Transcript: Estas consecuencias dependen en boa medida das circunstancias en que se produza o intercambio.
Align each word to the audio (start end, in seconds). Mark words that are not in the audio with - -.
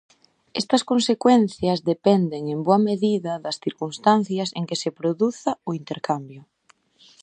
Estas 0.61 0.83
consecuencias 0.91 1.79
dependen 1.91 2.43
en 2.53 2.59
boa 2.67 2.79
medida 2.89 3.33
das 3.43 3.57
circunstancias 3.65 4.49
en 4.57 4.63
que 4.69 4.77
se 4.81 4.91
produza 4.99 5.51
o 5.67 5.69
intercambio. 5.81 6.41